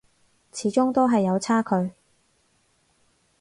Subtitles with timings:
[0.51, 1.91] 始終都係有差距